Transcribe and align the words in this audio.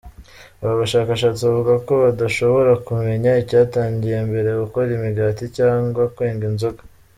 Aba 0.61 0.73
bashakashatsi 0.81 1.41
bavuga 1.47 1.75
ko 1.87 1.93
badashobora 2.03 2.71
kumenya 2.87 3.31
icyatangiye 3.41 4.17
mbere- 4.29 4.49
gukora 4.61 4.89
imigati 4.97 5.43
cyangwa 5.57 6.01
kwenga 6.15 6.43
inzoga. 6.51 6.81